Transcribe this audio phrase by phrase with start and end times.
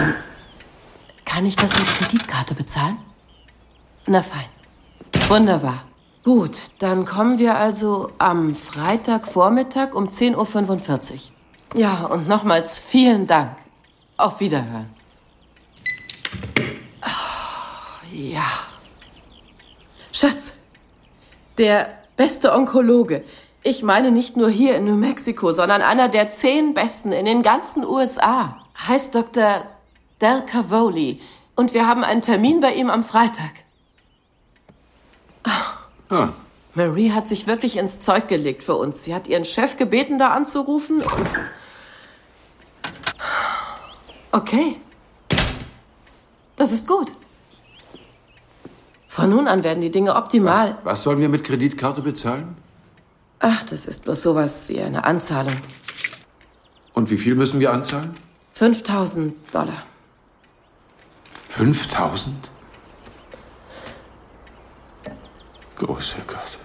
[0.00, 0.14] Ähm,
[1.24, 2.98] kann ich das mit Kreditkarte bezahlen?
[4.06, 4.46] Na fein.
[5.28, 5.84] Wunderbar.
[6.24, 11.80] Gut, dann kommen wir also am Freitagvormittag um 10.45 Uhr.
[11.80, 13.56] Ja, und nochmals vielen Dank.
[14.16, 14.90] Auf Wiederhören.
[17.02, 18.44] Oh, ja.
[20.12, 20.54] Schatz,
[21.56, 23.24] der beste Onkologe.
[23.62, 27.42] Ich meine nicht nur hier in New Mexico, sondern einer der zehn besten in den
[27.42, 28.56] ganzen USA.
[28.88, 29.64] Heißt Dr.
[30.20, 31.20] Del Cavoli.
[31.54, 33.52] Und wir haben einen Termin bei ihm am Freitag.
[35.46, 36.14] Oh.
[36.14, 36.32] Ah.
[36.74, 39.04] Marie hat sich wirklich ins Zeug gelegt für uns.
[39.04, 41.28] Sie hat ihren Chef gebeten, da anzurufen und...
[44.32, 44.76] Okay.
[46.56, 47.12] Das ist gut.
[49.08, 50.76] Von nun an werden die Dinge optimal.
[50.82, 52.56] Was, was sollen wir mit Kreditkarte bezahlen?
[53.40, 55.56] Ach, das ist bloß sowas wie eine Anzahlung.
[56.92, 58.12] Und wie viel müssen wir anzahlen?
[58.52, 59.82] 5000 Dollar.
[61.50, 62.50] 5000?
[65.76, 66.58] Großer Gott.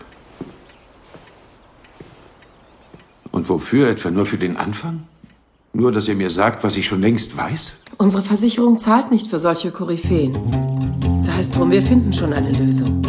[3.32, 3.90] Und wofür?
[3.90, 5.04] Etwa nur für den Anfang?
[5.74, 7.76] Nur, dass er mir sagt, was ich schon längst weiß?
[7.98, 10.34] Unsere Versicherung zahlt nicht für solche Koryphäen.
[11.18, 13.02] Das heißt drum, wir finden schon eine Lösung.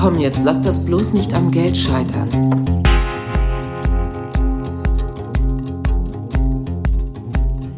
[0.00, 2.45] Komm jetzt, lass das bloß nicht am Geld scheitern.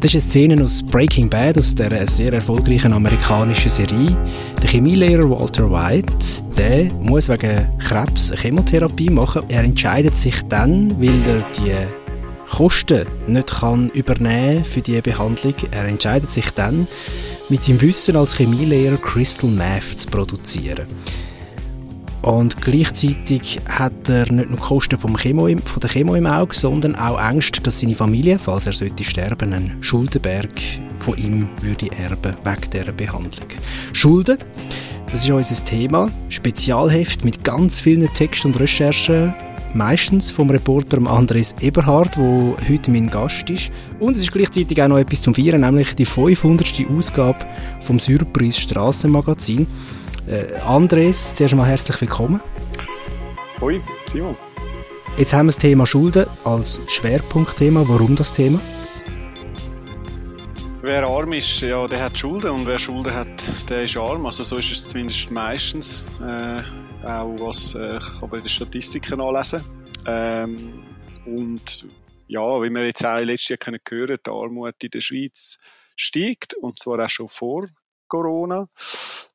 [0.01, 4.17] Das ist eine Szene aus Breaking Bad, aus der sehr erfolgreichen amerikanischen Serie.
[4.61, 6.13] Der Chemielehrer Walter White,
[6.57, 9.43] der muss wegen Krebs eine Chemotherapie machen.
[9.49, 11.73] Er entscheidet sich dann, weil er die
[12.49, 15.55] Kosten nicht kann übernehmen für die Behandlung.
[15.71, 16.87] Er entscheidet sich dann,
[17.49, 20.87] mit seinem Wissen als Chemielehrer Crystal Meth zu produzieren.
[22.21, 26.95] Und gleichzeitig hat er nicht nur Kosten vom Chemo von der Chemo im Auge, sondern
[26.95, 30.51] auch Angst, dass seine Familie, falls er sollte sterben, einen Schuldenberg
[30.99, 33.47] von ihm würde erben wegen dieser Behandlung.
[33.93, 34.37] Schulden,
[35.09, 36.11] das ist unser Thema.
[36.27, 39.33] Spezialheft mit ganz vielen Texten und Recherchen.
[39.73, 43.71] Meistens vom Reporter Andres Eberhard, der heute mein Gast ist.
[43.99, 46.85] Und es ist gleichzeitig auch noch etwas zum Feiern, nämlich die 500.
[46.95, 47.45] Ausgabe
[47.81, 49.67] vom Surprise Strassenmagazin.
[50.29, 52.39] Äh, Andres, zuerst mal herzlich willkommen.
[53.59, 54.35] Hoi, Simon.
[55.17, 57.83] Jetzt haben wir das Thema Schulden als Schwerpunktthema.
[57.87, 58.59] Warum das Thema?
[60.83, 64.27] Wer arm ist, ja, der hat Schulden und wer Schulden hat, der ist arm.
[64.27, 66.61] Also so ist es zumindest meistens, äh,
[67.07, 69.63] auch was äh, ich kann bei den Statistiken nachlesen.
[70.05, 70.83] Ähm,
[71.25, 71.87] und
[72.27, 75.57] ja, wie wir jetzt auch letztes Jahr können hören, die Armut in der Schweiz
[75.95, 77.65] steigt und zwar auch schon vor
[78.09, 78.67] Corona.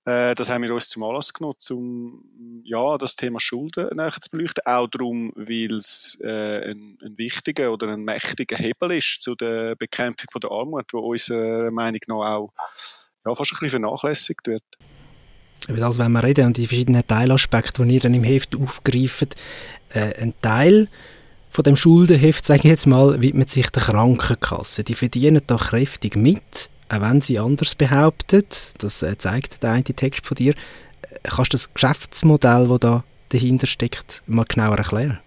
[0.04, 4.30] Äh, das haben wir uns zum Anlass genommen, um ja, das Thema Schulden näher zu
[4.30, 4.62] beleuchten.
[4.66, 9.76] Auch darum, weil es äh, ein, ein, wichtiger oder ein mächtiger Hebel ist zu der
[9.76, 12.52] Bekämpfung von der Armut, wo unserer Meinung nach auch
[13.24, 14.64] ja, fast ein bisschen vernachlässigt wird.
[15.68, 19.36] Über das wenn wir reden und die verschiedenen Teilaspekte, die ihr dann im Heft aufgreift.
[19.88, 20.88] Äh, ein Teil
[21.48, 24.84] von dem Schuldenheft, sage ich jetzt mal, widmet sich der Krankenkasse.
[24.84, 29.84] Die verdienen da kräftig mit auch wenn sie anders behauptet, das äh, zeigt der eine
[29.84, 35.19] Text von dir, äh, kannst du das Geschäftsmodell, das da dahinter steckt, mal genauer erklären?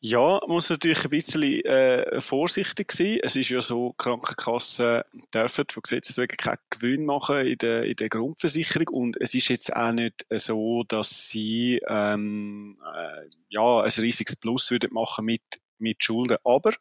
[0.00, 3.18] Ja, muss natürlich ein bisschen äh, vorsichtig sein.
[3.20, 5.02] Es ist ja so, Krankenkassen
[5.34, 9.48] dürfen von Gesetzes wegen keinen Gewinn machen in der, in der Grundversicherung und es ist
[9.48, 15.42] jetzt auch nicht so, dass sie ähm, äh, ja, ein riesiges Plus würden machen mit
[15.78, 16.38] mit Schulden.
[16.44, 16.72] Aber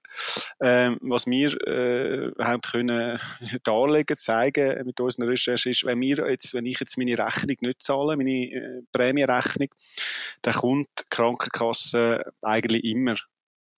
[0.61, 3.19] ähm, was wir äh, haben können
[3.63, 7.81] darlegen, zeigen mit unseren Recherchen ist, wenn, wir jetzt, wenn ich jetzt meine Rechnung nicht
[7.81, 9.69] zahle, meine äh, Prämienrechnung,
[10.41, 13.15] dann kommt die Krankenkasse eigentlich immer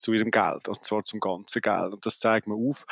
[0.00, 1.92] zu ihrem Geld, und zwar zum ganzen Geld.
[1.92, 2.86] Und das zeigt man auf.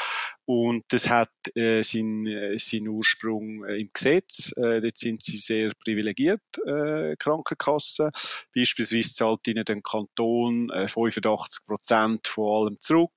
[0.44, 4.52] Und das hat äh, seinen, äh, seinen Ursprung äh, im Gesetz.
[4.56, 8.10] Äh, dort sind sie sehr privilegiert, äh, Krankenkassen.
[8.54, 13.10] Beispielsweise zahlt ihnen der Kanton äh, 85 Prozent von allem zurück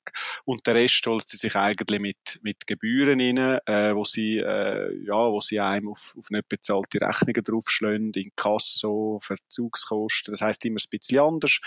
[0.46, 4.94] und der Rest holt sie sich eigentlich mit, mit Gebühren rein, äh, wo sie, äh,
[5.06, 10.34] ja, wo sie einem auf, auf nicht bezahlte Rechnungen draufschlagen, in Kasso, Verzugskosten.
[10.34, 11.60] Das heißt immer ein bisschen anders.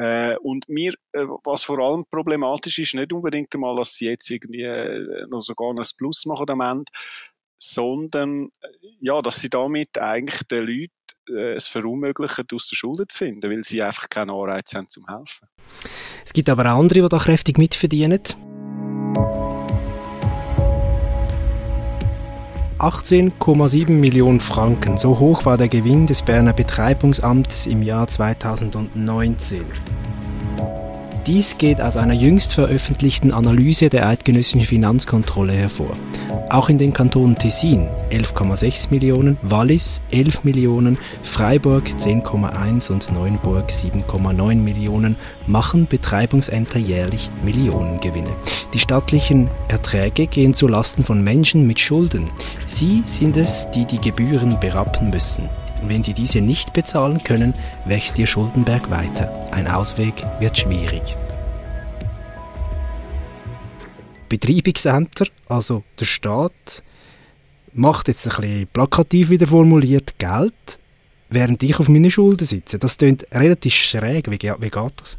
[0.00, 4.30] Äh, und mir, äh, was vor allem problematisch ist, nicht unbedingt einmal, dass sie jetzt
[4.30, 6.90] irgendwie äh, noch sogar ein Plus machen am Ende,
[7.58, 8.68] sondern äh,
[9.00, 10.92] ja, dass sie damit eigentlich den Leuten
[11.28, 15.06] äh, es verunmöglichen, aus der Schulden zu finden, weil sie einfach keinen Anreiz haben zum
[15.06, 15.48] Helfen.
[16.24, 18.22] Es gibt aber auch andere, die da kräftig mitverdienen.
[22.80, 24.96] 18,7 Millionen Franken.
[24.96, 29.66] So hoch war der Gewinn des Berner Betreibungsamtes im Jahr 2019.
[31.30, 35.92] Dies geht aus einer jüngst veröffentlichten Analyse der eidgenössischen Finanzkontrolle hervor.
[36.48, 44.56] Auch in den Kantonen Tessin 11,6 Millionen, Wallis 11 Millionen, Freiburg 10,1 und Neuenburg 7,9
[44.56, 45.14] Millionen
[45.46, 48.34] machen Betreibungsämter jährlich Millionengewinne.
[48.74, 52.28] Die staatlichen Erträge gehen zu Lasten von Menschen mit Schulden.
[52.66, 55.48] Sie sind es, die die Gebühren berappen müssen.
[55.86, 57.54] Wenn sie diese nicht bezahlen können,
[57.84, 59.30] wächst ihr Schuldenberg weiter.
[59.52, 61.16] Ein Ausweg wird schwierig.
[64.30, 66.82] Betreibungsämter, also der Staat,
[67.72, 70.78] macht jetzt ein bisschen plakativ wieder formuliert Geld,
[71.28, 72.78] während ich auf meine Schulden sitze.
[72.78, 74.30] Das klingt relativ schräg.
[74.30, 75.18] Wie, wie geht das?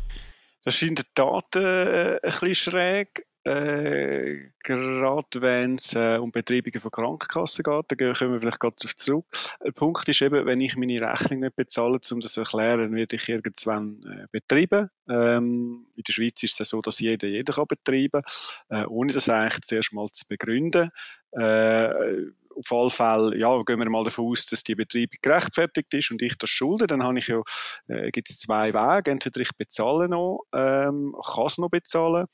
[0.63, 3.25] Das ist in der Tat äh, ein bisschen schräg.
[3.43, 8.75] Äh, gerade wenn es äh, um Betreibungen von Krankenkassen geht, da kommen wir vielleicht gerade
[8.79, 9.25] darauf zurück.
[9.65, 13.15] Der Punkt ist eben, wenn ich meine Rechnung nicht bezahle, um das zu erklären, werde
[13.15, 14.89] ich irgendwann äh, betreiben.
[15.09, 18.21] Ähm, in der Schweiz ist es so, dass jeder jeden kann betreiben
[18.69, 20.89] äh, ohne das eigentlich zuerst mal zu begründen.
[21.31, 26.11] Äh, auf alle Fälle, ja, gehen wir mal davon aus, dass die Betreibung gerechtfertigt ist
[26.11, 27.41] und ich das schulde, dann habe ich ja,
[27.87, 29.11] äh, gibt es zwei Wege.
[29.11, 32.27] Entweder ich bezahle noch, ähm, kann es noch bezahlen.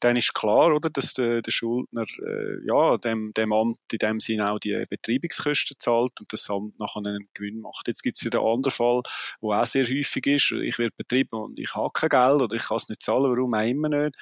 [0.00, 4.20] Dann ist klar, oder, dass der, der Schuldner, äh, ja, dem, dem Amt in dem
[4.20, 7.88] Sinne auch die Betreibungskosten zahlt und das Amt nachher einen Gewinn macht.
[7.88, 9.02] Jetzt gibt es ja den anderen Fall,
[9.42, 10.52] der auch sehr häufig ist.
[10.52, 13.54] Ich werde betrieben und ich habe kein Geld oder ich kann es nicht zahlen, warum
[13.54, 14.16] auch immer nicht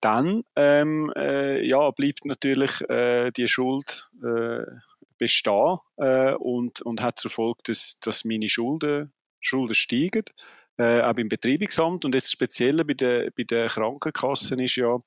[0.00, 4.64] dann ähm, äh, ja, bleibt natürlich äh, die Schuld äh,
[5.18, 10.24] bestehen äh, und, und hat zur Folge, dass, dass meine Schulden, Schulden steigen,
[10.78, 12.04] äh, auch beim Betreibungsamt.
[12.04, 14.98] Und jetzt speziell bei den, bei den Krankenkassen ist ja,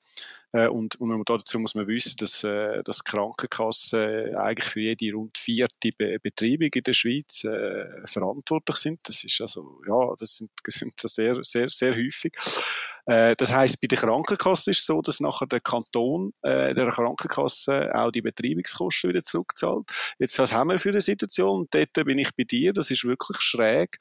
[0.52, 5.38] äh, und, und dazu muss man wissen, dass, äh, dass Krankenkassen eigentlich für jede rund
[5.38, 8.98] vierte Be Betreibung in der Schweiz äh, verantwortlich sind.
[9.04, 12.34] Das ist also, ja, das sind, das sind sehr, sehr, sehr häufig.
[13.06, 16.90] Äh, das heißt, bei der Krankenkasse ist es so, dass nachher der Kanton äh, der
[16.90, 19.88] Krankenkasse auch die Betreibungskosten wieder zurückzahlt.
[20.18, 21.68] Jetzt was haben wir für eine Situation?
[21.70, 22.72] Dort bin ich bei dir.
[22.72, 23.98] Das ist wirklich schräg.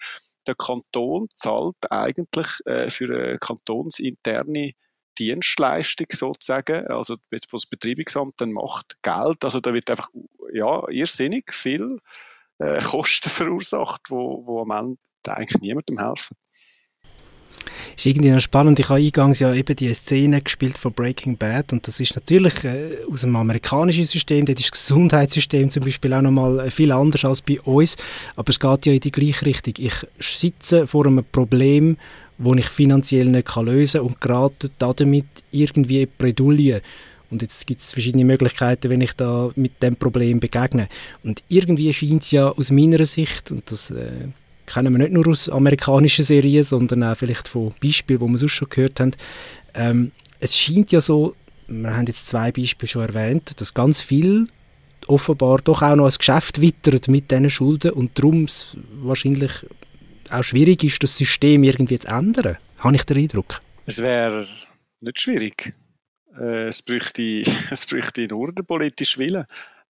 [0.48, 4.74] Der Kanton zahlt eigentlich äh, für eine kantonsinterne
[5.18, 10.10] Dienstleistung sozusagen, also was das Betreibungsamt dann macht, Geld, also da wird einfach,
[10.54, 12.00] ja, irrsinnig viel
[12.60, 14.98] äh, Kosten verursacht, wo, wo am Ende
[15.28, 16.38] eigentlich niemandem helfen
[18.00, 18.80] ist irgendwie noch spannend.
[18.80, 22.64] Ich habe eingangs ja eben die Szene gespielt von Breaking Bad und das ist natürlich
[22.64, 26.94] äh, aus dem amerikanischen System, dort ist das Gesundheitssystem zum Beispiel auch nochmal äh, viel
[26.94, 27.98] anders als bei uns,
[28.38, 29.74] aber es geht ja in die gleiche Richtung.
[29.78, 31.98] Ich sitze vor einem Problem,
[32.38, 36.82] das ich finanziell nicht lösen kann und gerate damit irgendwie in Bredouille.
[37.32, 40.88] Und jetzt gibt es verschiedene Möglichkeiten, wenn ich da mit dem Problem begegne.
[41.24, 44.30] Und irgendwie scheint es ja aus meiner Sicht, und das äh,
[44.74, 48.52] kennen wir nicht nur aus amerikanischen Serien, sondern auch vielleicht von Beispielen, die wir sonst
[48.54, 49.12] schon gehört haben.
[49.74, 51.36] Ähm, es scheint ja so,
[51.68, 54.48] wir haben jetzt zwei Beispiele schon erwähnt, dass ganz viel
[55.08, 59.52] offenbar doch auch noch ein Geschäft wittert mit diesen Schulden und darum es wahrscheinlich
[60.30, 62.58] auch schwierig ist, das System irgendwie zu ändern.
[62.78, 63.62] Habe ich den Eindruck?
[63.86, 64.46] Es wäre
[65.02, 65.74] nicht schwierig.
[66.40, 69.46] Äh, es bräuchte, es bräuchte nur den politischen Willen.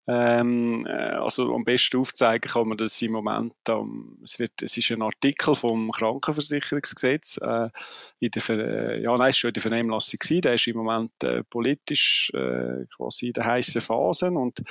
[0.07, 4.77] Ähm, äh, also am besten aufzeigen kann man das im Moment, ähm, es, wird, es
[4.77, 7.71] ist ein Artikel vom Krankenversicherungsgesetz, äh,
[8.21, 11.11] in der, äh, ja nein, es schon in der Vernehmlassung gewesen, der ist im Moment
[11.23, 14.63] äh, politisch äh, quasi in der heißen Phase und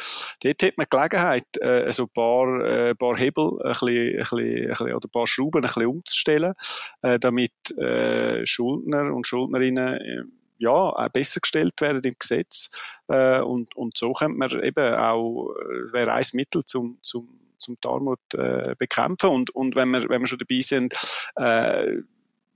[0.43, 4.39] dort hat man Gelegenheit, äh, also ein paar, äh, paar Hebel ein bisschen, ein bisschen,
[4.39, 6.53] ein bisschen, oder ein paar Schrauben ein bisschen umzustellen,
[7.01, 10.23] äh, damit äh, Schuldner und Schuldnerinnen äh,
[10.63, 12.71] ja, besser gestellt werden im Gesetz.
[13.07, 17.27] Äh, und, und so könnte man eben auch, äh, wäre ein Mittel zum, zum,
[17.57, 19.29] zum Armut äh, bekämpfen.
[19.29, 20.95] Und, und wenn, wir, wenn wir schon dabei sind,
[21.35, 21.97] äh,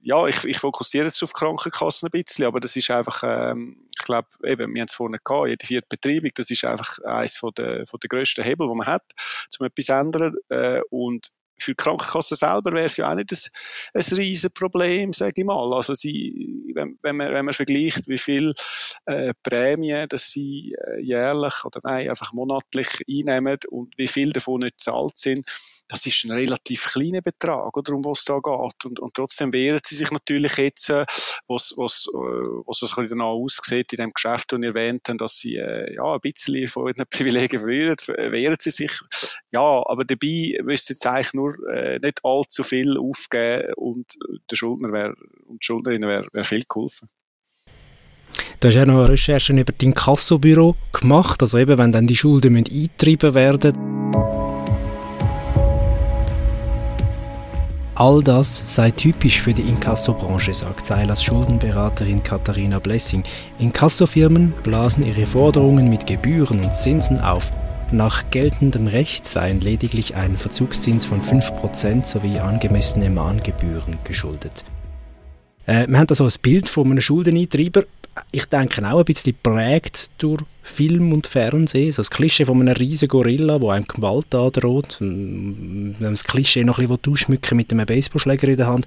[0.02, 4.06] ja, ich, ich fokussiere jetzt auf Krankenkassen ein bisschen, aber das ist einfach, ähm, ich
[4.06, 7.86] glaube, wir haben es vorhin gehabt, jede vierte Betreibung, das ist einfach eines von der,
[7.88, 9.04] von der grössten Hebel, die man hat,
[9.60, 10.36] um etwas zu ändern.
[10.48, 11.28] Äh, und
[11.60, 15.46] für die Krankenkasse selber wäre es ja auch nicht ein, ein riesen Problem, sage ich
[15.46, 15.74] mal.
[15.74, 18.54] Also sie, wenn, wenn, man, wenn man vergleicht, wie viel
[19.06, 24.62] äh, Prämien dass sie äh, jährlich oder nein, einfach monatlich einnehmen und wie viel davon
[24.62, 25.46] nicht zahlt sind,
[25.88, 28.86] das ist ein relativ kleiner Betrag, oder, um was es da geht.
[28.86, 31.06] Und, und trotzdem wehren sie sich natürlich jetzt, äh,
[31.48, 32.18] was, was, äh,
[32.66, 36.14] was es danach aussieht in dem Geschäft, das ihr erwähnt habt, dass sie äh, ja,
[36.14, 37.96] ein bisschen von ihren Privilegien wehren,
[38.32, 38.92] wehren sie sich.
[39.52, 44.06] Ja, aber dabei müsste jetzt eigentlich nur äh, nicht allzu viel aufgeben und
[44.50, 45.14] der Schuldner wär,
[45.46, 47.10] und die Schuldnerin wäre wär viel geholfen.
[48.60, 52.56] Du hast ja noch Recherchen über dein Kassobüro gemacht, also eben, wenn dann die Schulden
[52.56, 53.74] eingetrieben werden
[58.00, 63.24] All das sei typisch für die Inkassobranche, sagt Seilers Schuldenberaterin Katharina Blessing.
[63.58, 67.52] Inkassofirmen blasen ihre Forderungen mit Gebühren und Zinsen auf.
[67.92, 74.66] Nach geltendem Recht seien lediglich ein Verzugszins von 5% sowie angemessene Mahngebühren geschuldet.
[75.66, 77.86] Äh, wir haben da so ein Bild von einem Schuldeneintreiber.
[78.32, 81.94] Ich denke auch ein bisschen prägt durch Film und Fernsehen.
[81.94, 84.98] So das Klischee von einem riesigen Gorilla, der einem Gewalt androht.
[85.00, 88.86] Wenn man das Klischee noch ein bisschen ausschmücken mit einem Baseballschläger in der Hand.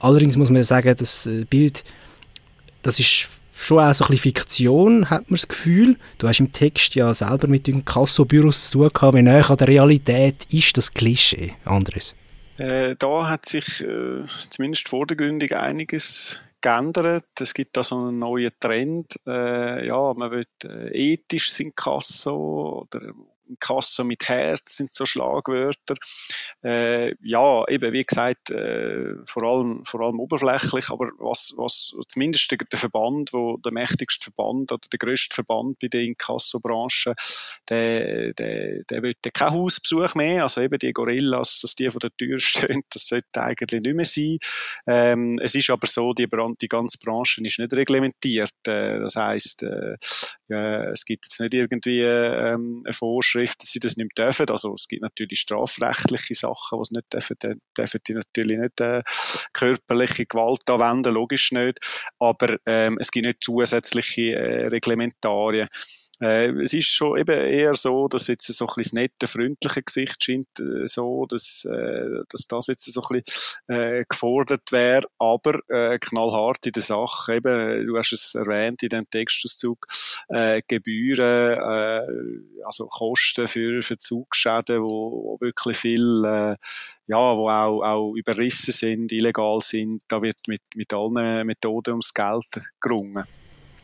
[0.00, 1.84] Allerdings muss man sagen, das äh, Bild,
[2.82, 3.28] das ist
[3.60, 5.96] schon auch so ein bisschen Fiktion, hat man das Gefühl.
[6.18, 9.16] Du hast im Text ja selber mit den Kassobüros zu tun gehabt.
[9.16, 12.14] Wie näher an der Realität ist das Klischee, Andres?
[12.56, 17.24] Äh, da hat sich äh, zumindest vordergründig einiges geändert.
[17.38, 19.14] Es gibt da so einen neuen Trend.
[19.26, 23.12] Äh, ja, man will äh, ethisch sind Kasso oder
[23.58, 25.94] Kasse mit Herz sind so Schlagwörter.
[26.64, 32.50] Äh, ja, eben, wie gesagt, äh, vor, allem, vor allem oberflächlich, aber was, was zumindest
[32.50, 37.14] der, Verband, wo der mächtigste Verband oder der grösste Verband bei der Inkassobranche,
[37.68, 42.14] der, der, der will keinen Hausbesuch mehr, also eben die Gorillas, dass die vor der
[42.16, 44.38] Tür stehen, das sollte eigentlich nicht mehr sein.
[44.86, 46.28] Ähm, es ist aber so, die,
[46.60, 48.50] die ganze Branche ist nicht reglementiert.
[48.66, 49.96] Äh, das heisst, äh,
[50.48, 54.48] es gibt jetzt nicht irgendwie ähm, eine Vorschrift, dass sie das nicht dürfen.
[54.48, 57.36] Also es gibt natürlich strafrechtliche Sachen, die sie nicht dürfen.
[57.40, 59.02] Dann dürfen die natürlich nicht äh,
[59.52, 61.78] körperliche Gewalt anwenden, logisch nicht.
[62.18, 65.68] Aber ähm, es gibt nicht zusätzliche äh, Reglementarien.
[66.20, 69.82] Äh, es ist schon eben eher so, dass jetzt so ein bisschen das nette, freundliche
[69.82, 75.06] Gesicht scheint äh, so, dass, äh, dass das jetzt so ein bisschen äh, gefordert wäre,
[75.18, 77.36] aber äh, knallhart in der Sache.
[77.36, 79.86] Eben, du hast es erwähnt in dem Textauszug,
[80.28, 81.58] äh, Gebühren,
[82.64, 86.56] also Kosten für, für Zugschäden, wo, wo wirklich viel äh,
[87.10, 92.14] ja, wo auch, auch überrissen sind, illegal sind, da wird mit, mit allen Methoden ums
[92.14, 92.46] Geld
[92.80, 93.24] gerungen.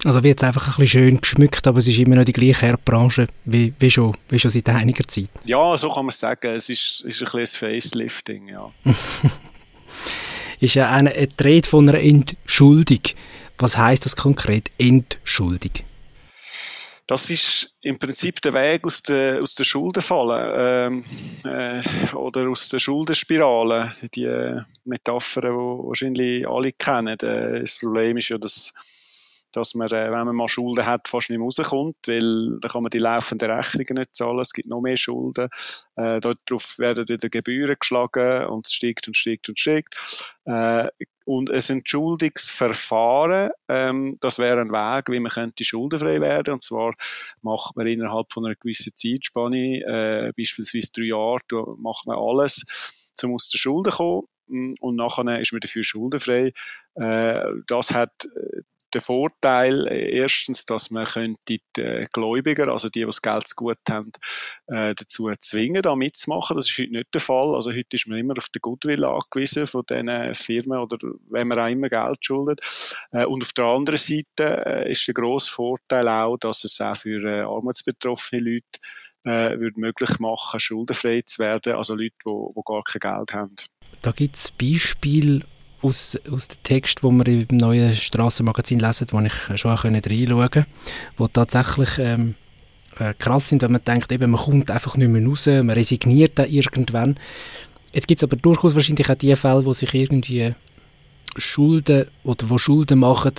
[0.04, 2.62] Also wird es einfach ein bisschen schön geschmückt, aber es ist immer noch die gleiche
[2.62, 5.30] Herdbranche wie, wie, schon, wie schon seit einiger Zeit.
[5.44, 6.52] Ja, so kann man es sagen.
[6.52, 8.70] Es ist, ist ein bisschen ein Facelifting, ja.
[10.60, 13.00] ist ja eine, eine Rede von einer Entschuldung.
[13.58, 15.72] Was heißt das konkret, Entschuldung?
[17.06, 21.04] Das ist im Prinzip der Weg aus der, aus der Schuldenfalle ähm,
[21.44, 21.82] äh,
[22.14, 23.92] oder aus der Schuldenspirale.
[24.14, 27.16] Die Metaphern, die wahrscheinlich alle kennen.
[27.20, 28.72] Äh, das Problem ist ja, dass
[29.56, 32.82] dass man, äh, wenn man mal Schulden hat, fast nicht mehr rauskommt, weil dann kann
[32.82, 35.48] man die laufenden Rechnungen nicht zahlen, es gibt noch mehr Schulden.
[35.96, 39.96] Äh, darauf werden wieder Gebühren geschlagen und es steigt und steigt und steigt.
[40.44, 40.88] Äh,
[41.26, 46.54] und ein Entschuldungsverfahren, ähm, das wäre ein Weg, wie man könnte schuldenfrei werden.
[46.54, 46.94] Und zwar
[47.42, 52.64] macht man innerhalb von einer gewissen Zeitspanne, äh, beispielsweise drei Jahre, macht man alles,
[53.24, 54.28] um aus der Schulden kommen.
[54.78, 56.52] Und nachher ist man dafür schuldenfrei.
[56.94, 58.62] Äh, das hat äh,
[58.94, 61.60] der Vorteil äh, erstens, dass man könnte die
[62.12, 64.10] Gläubiger, also die, die das Geld zu gut haben,
[64.66, 66.56] äh, dazu zwingen, da mitzumachen.
[66.56, 67.54] Das ist heute nicht der Fall.
[67.54, 70.98] Also heute ist man immer auf den Goodwill angewiesen von diesen Firmen oder
[71.30, 72.60] wenn man auch immer Geld schuldet.
[73.12, 77.46] Äh, und auf der anderen Seite ist der grosse Vorteil auch, dass es auch für
[77.46, 78.62] armutsbetroffene Leute
[79.24, 83.56] würde möglich machen, schuldenfrei zu werden, also Leute, die, die gar kein Geld haben.
[84.00, 85.44] Da gibt es Beispiele
[85.86, 90.66] aus, aus dem Text, wo wir im neuen Strassenmagazin lesen, wo ich schon reinschauen konnte,
[91.16, 92.34] wo tatsächlich ähm,
[92.98, 96.38] äh, krass sind, wenn man denkt, eben, man kommt einfach nicht mehr raus, man resigniert
[96.38, 97.16] dann irgendwann.
[97.92, 100.54] Jetzt gibt es aber durchaus wahrscheinlich auch die Fälle, wo sich irgendwie
[101.36, 103.32] Schulden oder wo Schulden machen,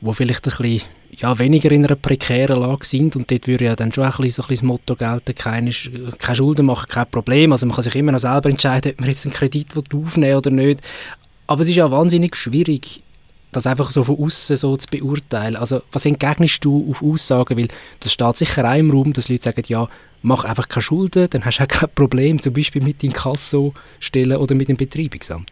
[0.00, 0.82] wo vielleicht ein bisschen
[1.16, 4.30] ja, weniger in einer prekären Lage sind und dort würde ja dann schon ein bisschen,
[4.30, 5.70] so ein bisschen das Motto gelten, keine,
[6.18, 7.52] keine Schulden machen, kein Problem.
[7.52, 10.50] Also man kann sich immer noch selber entscheiden, ob man jetzt einen Kredit aufnehmen oder
[10.50, 10.80] nicht.
[11.46, 13.02] Aber es ist ja wahnsinnig schwierig,
[13.52, 15.56] das einfach so von außen so zu beurteilen.
[15.56, 17.58] Also was entgegnest du auf Aussagen?
[17.58, 17.68] Weil
[18.00, 19.88] das steht sicher auch im Raum, dass Leute sagen, ja,
[20.22, 23.74] mach einfach keine Schulden, dann hast du auch kein Problem, zum Beispiel mit dem Kasso
[24.00, 25.50] stellen oder mit dem Betreibungsamt.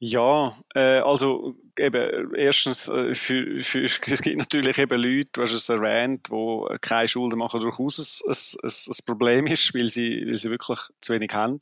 [0.00, 5.52] Ja, äh, also eben, erstens, äh, für, für, es gibt natürlich eben Leute, du hast
[5.52, 10.36] es erwähnt, die keine Schulden machen, durchaus ein, ein, ein Problem ist, weil sie, weil
[10.36, 11.58] sie wirklich zu wenig haben.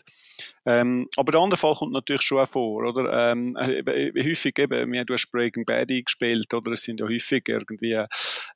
[0.69, 3.31] Ähm, aber der andere Fall kommt natürlich schon auch vor, oder?
[3.31, 6.73] Ähm, äh, häufig eben, du hast Breaking Bad eingespielt, oder?
[6.73, 7.93] Es sind ja häufig irgendwie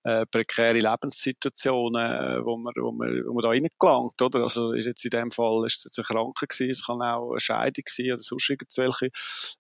[0.02, 4.43] äh, prekäre Lebenssituationen, äh, wo man, wo man, wo man da reingelangt, oder?
[4.43, 7.31] Also, ist jetzt in dem Fall, ist es jetzt eine Kranke gewesen, es kann auch
[7.31, 9.11] eine Scheidung sein, oder sonst irgendwelche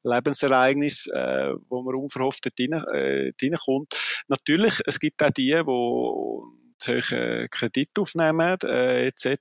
[0.02, 3.94] Lebensereignisse, äh, wo man unverhofft dort rein, äh, reinkommt.
[4.28, 6.46] Natürlich, es gibt auch die, wo
[6.78, 9.36] zu hohen Kredit aufnehmen äh, etc.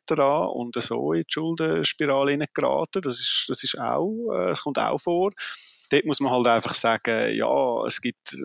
[0.53, 3.01] und so in die Schuldenspirale geraten.
[3.01, 5.31] Das ist, das ist auch, äh, das kommt auch vor.
[5.89, 8.35] Dort muss man halt einfach sagen, ja, es gibt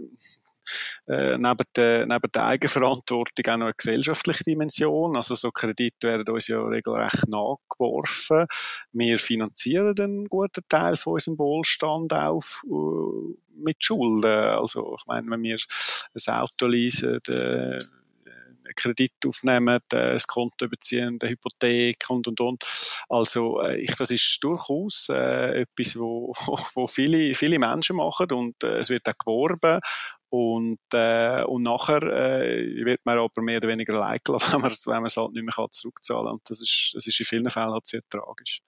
[1.06, 5.16] äh, neben, der, neben der Eigenverantwortung auch noch eine gesellschaftliche Dimension.
[5.16, 8.46] Also so Kredite werden uns ja regelrecht nachgeworfen.
[8.92, 14.24] Wir finanzieren einen guten Teil von unserem Wohlstand auf uh, mit Schulden.
[14.24, 17.78] Also ich meine, wenn wir ein Auto leasen, äh,
[18.74, 22.64] Kredit aufnehmen, äh, das Konto überziehen, eine Hypothek und und und.
[23.08, 26.32] Also äh, ich, das ist durchaus äh, etwas, wo,
[26.74, 29.80] wo viele, viele Menschen machen und äh, es wird auch geworben
[30.34, 35.16] und, äh, und nachher äh, wird man aber mehr oder weniger allein wenn man es
[35.16, 36.34] halt nicht mehr zurückzahlen kann.
[36.34, 38.60] Und das ist, das ist in vielen Fällen halt sehr tragisch.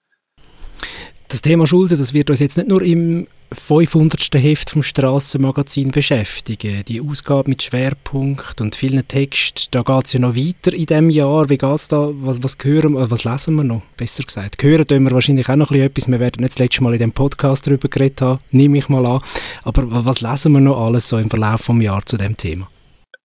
[1.29, 4.35] Das Thema Schulden, das wird uns jetzt nicht nur im 500.
[4.35, 6.85] Heft vom Strassenmagazin beschäftigen.
[6.87, 11.11] Die Ausgabe mit Schwerpunkt und vielen Texten, da geht es ja noch weiter in diesem
[11.11, 11.49] Jahr.
[11.49, 12.11] Wie geht es da?
[12.21, 13.83] Was, was, hören, was lesen wir noch?
[13.97, 14.63] Besser gesagt.
[14.63, 16.07] Hören tun wir wahrscheinlich auch noch etwas.
[16.07, 19.05] Wir werden nicht das letzte Mal in dem Podcast darüber geredet haben, nehme ich mal
[19.05, 19.21] an.
[19.65, 22.69] Aber was lesen wir noch alles so im Verlauf des Jahres zu dem Thema?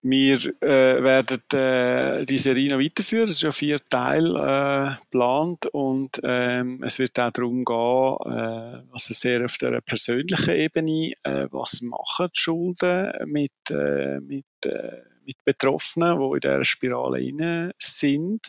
[0.03, 3.25] Wir äh, werden äh, die Serie noch weiterführen.
[3.25, 8.81] Es ist ja vier Teile äh, geplant und ähm, es wird auch darum gehen, äh,
[8.91, 15.01] also sehr auf der persönlichen Ebene, äh, was machen die Schulden mit, äh, mit, äh,
[15.23, 18.47] mit Betroffenen, die in dieser Spirale rein sind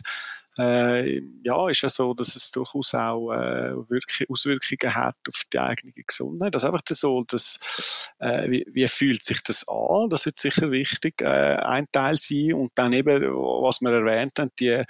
[0.59, 5.59] äh, ja, ist ja so, dass es durchaus auch äh, wirklich Auswirkungen hat auf die
[5.59, 6.53] eigene Gesundheit.
[6.53, 7.59] Das ist einfach so, dass,
[8.19, 10.09] äh, wie, wie fühlt sich das an?
[10.09, 12.53] Das wird sicher wichtig äh, ein Teil sein.
[12.53, 14.83] Und dann eben, was wir erwähnt haben, die,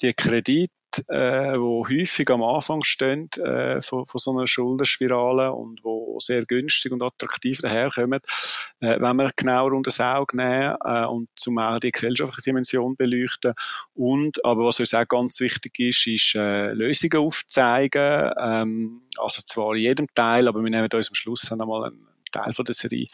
[0.00, 0.70] die Kredit
[1.08, 6.44] äh, wo häufig am Anfang stehen äh, von, von so einer Schuldenspirale und wo sehr
[6.44, 8.20] günstig und attraktiv daherkommen,
[8.80, 12.96] äh, wenn wir genauer unter das Auge nehmen äh, und zum auch die gesellschaftliche Dimension
[12.96, 13.54] beleuchten.
[13.94, 19.74] Und aber was uns auch ganz wichtig ist, ist äh, Lösungen aufzeigen, ähm, also zwar
[19.74, 22.74] in jedem Teil, aber wir nehmen uns am Schluss dann einmal einen Teil von der
[22.74, 23.06] Serie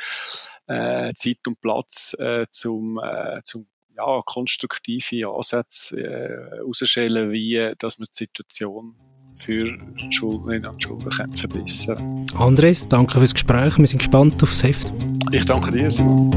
[0.67, 3.67] äh, Zeit und Platz äh, zum, äh, zum
[3.97, 8.97] ja, konstruktive Ansätze äh, wie dass man die Situation
[9.35, 9.67] für
[10.11, 13.79] Schuldnerinnen und Schuldner verbessern Andres, danke fürs Gespräch.
[13.79, 14.93] Wir sind gespannt auf das Heft.
[15.33, 16.31] Ich danke dir, Simon.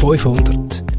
[0.00, 0.89] 500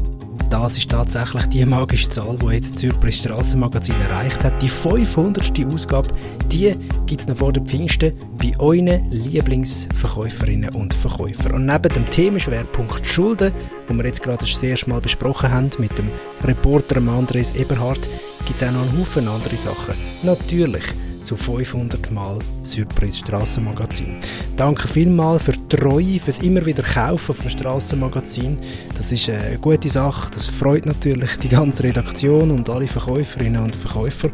[0.62, 4.62] das ist tatsächlich die magische Zahl, die jetzt Zürich Strassenmagazin erreicht hat.
[4.62, 5.66] Die 500.
[5.66, 6.14] Ausgabe,
[6.52, 11.54] die gibt es noch vor der Pfingsten bei euren Lieblingsverkäuferinnen und Verkäufern.
[11.54, 13.52] Und neben dem Themenschwerpunkt Schulden,
[13.88, 16.08] wo wir jetzt gerade das erste Mal besprochen haben mit dem
[16.44, 18.08] Reporter Andres Eberhardt,
[18.46, 19.96] gibt es auch noch einen Haufen andere Sachen.
[20.22, 20.84] Natürlich
[21.22, 24.16] zu 500 Mal Surprise Strassenmagazin.
[24.56, 28.58] Danke vielmals für die Treue, fürs immer wieder Kaufen vom Strassenmagazin.
[28.96, 30.30] Das ist eine gute Sache.
[30.32, 34.30] Das freut natürlich die ganze Redaktion und alle Verkäuferinnen und Verkäufer.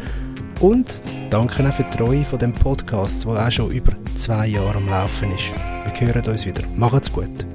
[0.61, 4.77] Und danke auch für die Treue von dem Podcast, der auch schon über zwei Jahre
[4.77, 5.53] am Laufen ist.
[5.55, 6.62] Wir hören uns wieder.
[6.74, 7.46] Macht's gut.